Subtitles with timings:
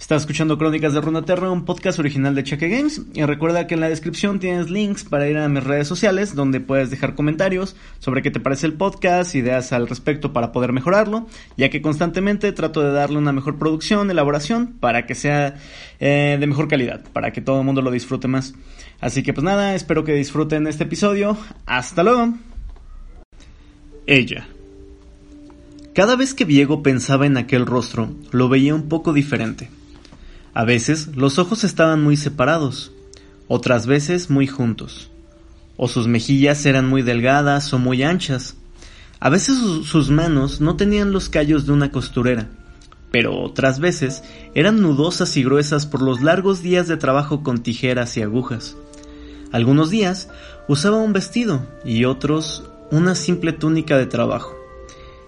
[0.00, 3.02] Estás escuchando Crónicas de Runaterra, un podcast original de Cheque Games.
[3.12, 6.58] Y recuerda que en la descripción tienes links para ir a mis redes sociales, donde
[6.58, 11.28] puedes dejar comentarios sobre qué te parece el podcast, ideas al respecto para poder mejorarlo,
[11.58, 15.56] ya que constantemente trato de darle una mejor producción, elaboración, para que sea
[16.00, 18.54] eh, de mejor calidad, para que todo el mundo lo disfrute más.
[19.00, 21.36] Así que pues nada, espero que disfruten este episodio.
[21.66, 22.32] Hasta luego.
[24.06, 24.48] Ella.
[25.94, 29.68] Cada vez que Diego pensaba en aquel rostro, lo veía un poco diferente.
[30.52, 32.92] A veces los ojos estaban muy separados,
[33.46, 35.10] otras veces muy juntos.
[35.76, 38.56] O sus mejillas eran muy delgadas o muy anchas.
[39.20, 42.48] A veces sus manos no tenían los callos de una costurera,
[43.10, 44.22] pero otras veces
[44.54, 48.76] eran nudosas y gruesas por los largos días de trabajo con tijeras y agujas.
[49.52, 50.28] Algunos días
[50.68, 54.54] usaba un vestido y otros una simple túnica de trabajo.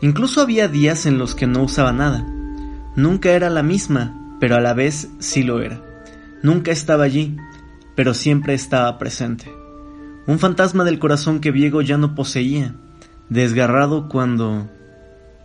[0.00, 2.26] Incluso había días en los que no usaba nada.
[2.94, 5.80] Nunca era la misma, pero a la vez sí lo era.
[6.42, 7.36] Nunca estaba allí,
[7.94, 9.52] pero siempre estaba presente.
[10.26, 12.74] Un fantasma del corazón que Diego ya no poseía,
[13.28, 14.68] desgarrado cuando...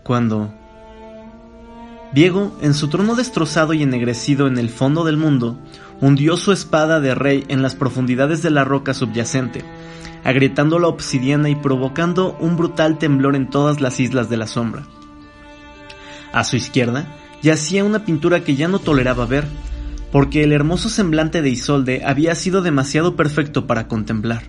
[0.03, 0.53] cuando...
[2.13, 5.57] Diego, en su trono destrozado y ennegrecido en el fondo del mundo,
[5.99, 9.65] hundió su espada de rey en las profundidades de la roca subyacente,
[10.23, 14.83] agrietando la obsidiana y provocando un brutal temblor en todas las islas de la sombra.
[16.31, 17.07] A su izquierda,
[17.43, 19.45] yacía una pintura que ya no toleraba ver,
[20.11, 24.43] porque el hermoso semblante de Isolde había sido demasiado perfecto para contemplar,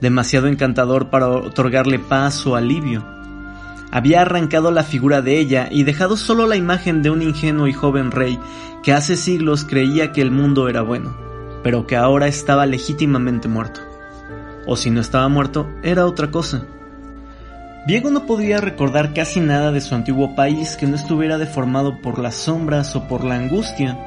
[0.00, 3.04] demasiado encantador para otorgarle paz o alivio.
[3.90, 7.72] Había arrancado la figura de ella y dejado solo la imagen de un ingenuo y
[7.72, 8.38] joven rey
[8.84, 11.16] que hace siglos creía que el mundo era bueno,
[11.64, 13.80] pero que ahora estaba legítimamente muerto.
[14.66, 16.66] O si no estaba muerto, era otra cosa.
[17.86, 22.18] Diego no podía recordar casi nada de su antiguo país que no estuviera deformado por
[22.18, 23.98] las sombras o por la angustia.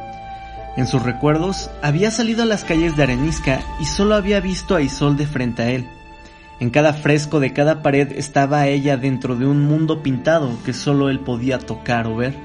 [0.78, 4.82] En sus recuerdos había salido a las calles de Arenisca y solo había visto a
[4.82, 5.88] Isolde frente a él.
[6.60, 11.10] En cada fresco de cada pared estaba ella dentro de un mundo pintado que solo
[11.10, 12.36] él podía tocar o ver.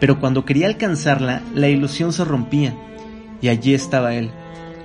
[0.00, 2.74] Pero cuando quería alcanzarla, la ilusión se rompía,
[3.40, 4.32] y allí estaba él,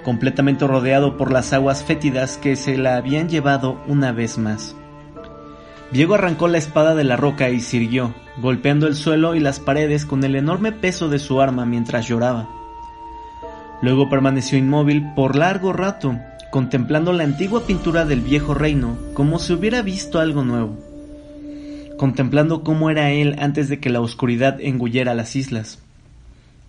[0.03, 4.75] completamente rodeado por las aguas fétidas que se la habían llevado una vez más.
[5.92, 10.06] Diego arrancó la espada de la roca y sirvió, golpeando el suelo y las paredes
[10.06, 12.50] con el enorme peso de su arma mientras lloraba.
[13.81, 16.20] Luego permaneció inmóvil por largo rato,
[16.52, 20.78] contemplando la antigua pintura del viejo reino como si hubiera visto algo nuevo,
[21.97, 25.80] contemplando cómo era él antes de que la oscuridad engullera las islas.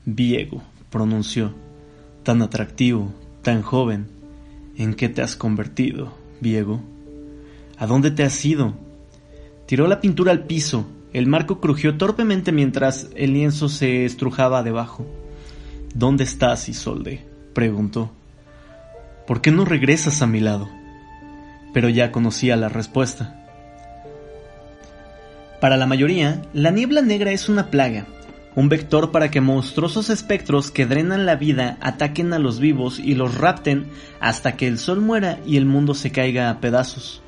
[0.04, 1.54] Diego, pronunció,
[2.22, 3.12] tan atractivo,
[3.42, 4.06] tan joven,
[4.76, 6.80] ¿en qué te has convertido, Diego?
[7.78, 8.74] ¿A dónde te has ido?
[9.68, 10.86] Tiró la pintura al piso.
[11.12, 15.06] El marco crujió torpemente mientras el lienzo se estrujaba debajo.
[15.94, 17.26] ¿Dónde estás, Isolde?
[17.52, 18.10] preguntó.
[19.26, 20.70] ¿Por qué no regresas a mi lado?
[21.74, 23.44] Pero ya conocía la respuesta.
[25.60, 28.06] Para la mayoría, la niebla negra es una plaga,
[28.56, 33.14] un vector para que monstruosos espectros que drenan la vida ataquen a los vivos y
[33.14, 37.20] los rapten hasta que el sol muera y el mundo se caiga a pedazos.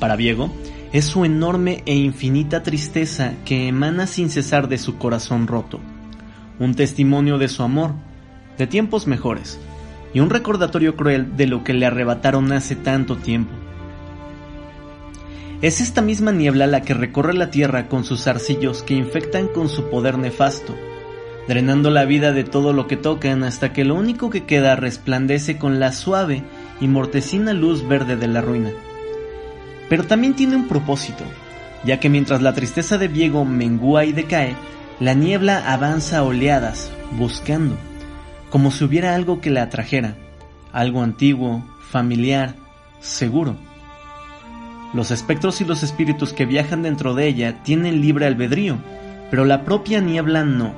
[0.00, 0.52] Para Diego,
[0.92, 5.78] es su enorme e infinita tristeza que emana sin cesar de su corazón roto,
[6.58, 7.92] un testimonio de su amor,
[8.58, 9.60] de tiempos mejores,
[10.12, 13.52] y un recordatorio cruel de lo que le arrebataron hace tanto tiempo.
[15.62, 19.68] Es esta misma niebla la que recorre la tierra con sus arcillos que infectan con
[19.68, 20.74] su poder nefasto,
[21.46, 25.56] drenando la vida de todo lo que tocan hasta que lo único que queda resplandece
[25.56, 26.42] con la suave
[26.80, 28.70] y mortecina luz verde de la ruina
[29.90, 31.24] pero también tiene un propósito,
[31.84, 34.54] ya que mientras la tristeza de Diego mengua y decae,
[35.00, 37.74] la niebla avanza a oleadas, buscando,
[38.50, 40.14] como si hubiera algo que la atrajera,
[40.72, 42.54] algo antiguo, familiar,
[43.00, 43.56] seguro.
[44.94, 48.78] Los espectros y los espíritus que viajan dentro de ella tienen libre albedrío,
[49.28, 50.72] pero la propia niebla no,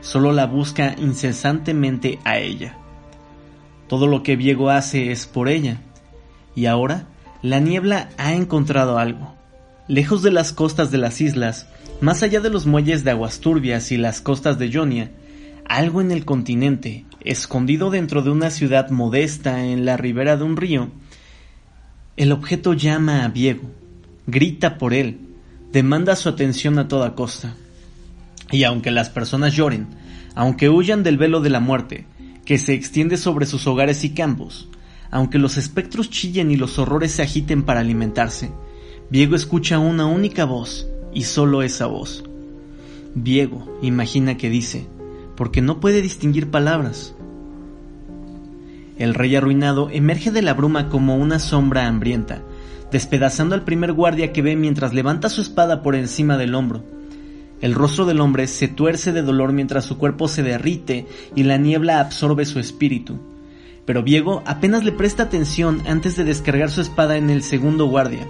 [0.00, 2.78] solo la busca incesantemente a ella.
[3.88, 5.82] Todo lo que Diego hace es por ella,
[6.54, 7.08] y ahora
[7.44, 9.34] la niebla ha encontrado algo.
[9.86, 11.66] Lejos de las costas de las islas,
[12.00, 15.10] más allá de los muelles de aguas turbias y las costas de Jonia,
[15.66, 20.56] algo en el continente, escondido dentro de una ciudad modesta en la ribera de un
[20.56, 20.88] río,
[22.16, 23.70] el objeto llama a Diego,
[24.26, 25.18] grita por él,
[25.70, 27.54] demanda su atención a toda costa.
[28.52, 29.88] Y aunque las personas lloren,
[30.34, 32.06] aunque huyan del velo de la muerte,
[32.46, 34.70] que se extiende sobre sus hogares y campos,
[35.14, 38.50] aunque los espectros chillen y los horrores se agiten para alimentarse,
[39.10, 42.24] Diego escucha una única voz, y solo esa voz.
[43.14, 44.88] Diego imagina que dice,
[45.36, 47.14] porque no puede distinguir palabras.
[48.98, 52.42] El rey arruinado emerge de la bruma como una sombra hambrienta,
[52.90, 56.82] despedazando al primer guardia que ve mientras levanta su espada por encima del hombro.
[57.60, 61.06] El rostro del hombre se tuerce de dolor mientras su cuerpo se derrite
[61.36, 63.20] y la niebla absorbe su espíritu.
[63.84, 68.26] Pero Viego apenas le presta atención antes de descargar su espada en el segundo guardia.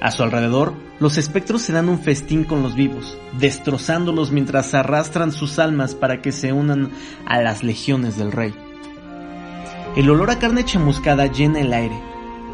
[0.00, 5.30] A su alrededor, los espectros se dan un festín con los vivos, destrozándolos mientras arrastran
[5.30, 6.90] sus almas para que se unan
[7.26, 8.54] a las legiones del rey.
[9.94, 12.00] El olor a carne chamuscada llena el aire.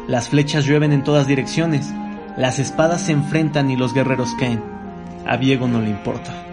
[0.07, 1.87] Las flechas llueven en todas direcciones.
[2.37, 4.61] Las espadas se enfrentan y los guerreros caen.
[5.25, 6.48] A Viego no le importa.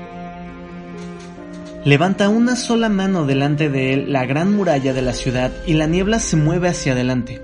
[1.86, 5.86] Levanta una sola mano delante de él la gran muralla de la ciudad y la
[5.86, 7.40] niebla se mueve hacia adelante.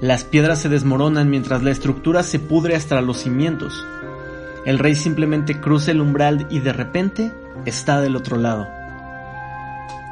[0.00, 3.84] Las piedras se desmoronan mientras la estructura se pudre hasta los cimientos.
[4.64, 7.32] El rey simplemente cruza el umbral y de repente
[7.66, 8.66] está del otro lado.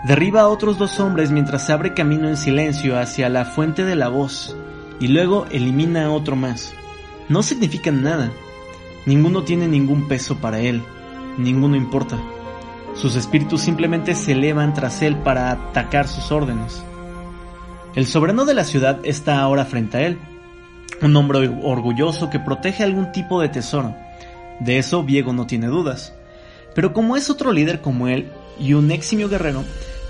[0.06, 4.09] Derriba a otros dos hombres mientras abre camino en silencio hacia la fuente de la
[4.09, 4.55] voz
[4.99, 6.75] y luego elimina a otro más.
[7.31, 8.31] No significan nada.
[9.06, 10.82] Ninguno tiene ningún peso para él.
[11.38, 12.19] Ninguno importa.
[12.95, 16.83] Sus espíritus simplemente se elevan tras él para atacar sus órdenes.
[17.95, 20.19] El soberano de la ciudad está ahora frente a él,
[21.03, 23.97] un hombre orgulloso que protege algún tipo de tesoro.
[24.61, 26.13] De eso Viego no tiene dudas.
[26.75, 29.65] Pero como es otro líder como él y un eximio guerrero,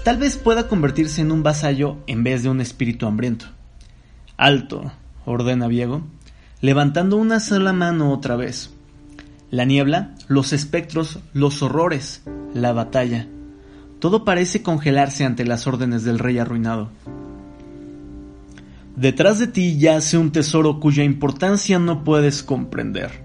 [0.04, 3.46] tal vez pueda convertirse en un vasallo en vez de un espíritu hambriento.
[4.36, 4.92] Alto,
[5.24, 6.02] ordena Viego,
[6.60, 8.70] levantando una sola mano otra vez.
[9.50, 12.22] La niebla, los espectros, los horrores,
[12.54, 13.26] la batalla.
[13.98, 16.90] Todo parece congelarse ante las órdenes del rey arruinado.
[18.94, 23.24] Detrás de ti yace un tesoro cuya importancia no puedes comprender.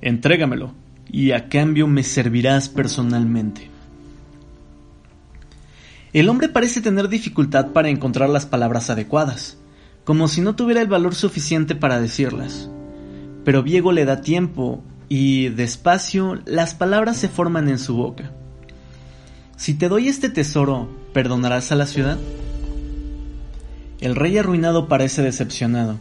[0.00, 0.74] Entrégamelo,
[1.10, 3.68] y a cambio me servirás personalmente.
[6.12, 9.58] El hombre parece tener dificultad para encontrar las palabras adecuadas,
[10.04, 12.70] como si no tuviera el valor suficiente para decirlas.
[13.44, 18.30] Pero Viego le da tiempo y, despacio, las palabras se forman en su boca.
[19.56, 22.18] Si te doy este tesoro, ¿perdonarás a la ciudad?
[24.00, 25.98] El rey arruinado parece decepcionado.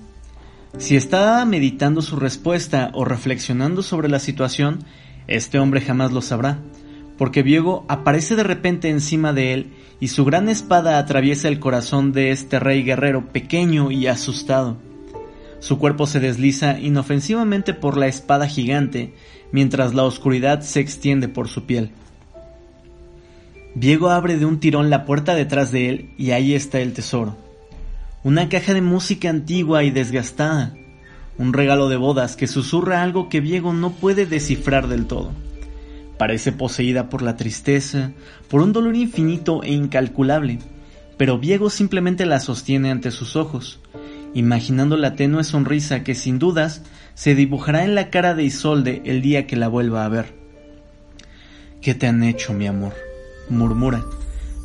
[0.78, 4.80] Si está meditando su respuesta o reflexionando sobre la situación,
[5.28, 6.60] este hombre jamás lo sabrá,
[7.18, 12.12] porque Viego aparece de repente encima de él y su gran espada atraviesa el corazón
[12.12, 14.78] de este rey guerrero pequeño y asustado.
[15.60, 19.14] Su cuerpo se desliza inofensivamente por la espada gigante,
[19.52, 21.92] mientras la oscuridad se extiende por su piel.
[23.76, 27.38] Viego abre de un tirón la puerta detrás de él y ahí está el tesoro
[28.28, 30.76] una caja de música antigua y desgastada,
[31.38, 35.32] un regalo de bodas que susurra algo que Diego no puede descifrar del todo.
[36.18, 38.12] Parece poseída por la tristeza,
[38.50, 40.60] por un dolor infinito e incalculable,
[41.16, 43.80] pero Diego simplemente la sostiene ante sus ojos,
[44.34, 46.82] imaginando la tenue sonrisa que sin dudas
[47.16, 50.36] se dibujará en la cara de Isolde el día que la vuelva a ver.
[51.82, 52.94] ¿Qué te han hecho, mi amor?
[53.50, 54.06] murmura,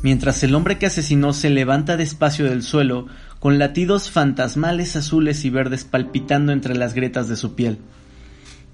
[0.01, 3.07] mientras el hombre que asesinó se levanta despacio del suelo
[3.39, 7.77] con latidos fantasmales azules y verdes palpitando entre las grietas de su piel.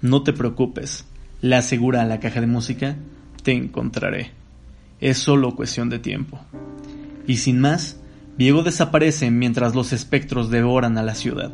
[0.01, 1.06] No te preocupes,
[1.41, 2.95] le asegura a la caja de música,
[3.44, 4.31] te encontraré.
[5.00, 6.39] Es solo cuestión de tiempo.
[7.25, 7.99] Y sin más,
[8.39, 11.51] Diego desaparece mientras los espectros devoran a la ciudad.